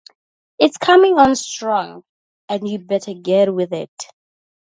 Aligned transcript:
It's 0.57 0.79
coming 0.79 1.19
on 1.19 1.35
strong, 1.35 2.03
and 2.49 2.67
you 2.67 2.79
better 2.79 3.13
get 3.13 3.53
with 3.53 3.71
it. 3.71 3.91